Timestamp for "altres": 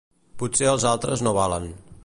0.93-1.23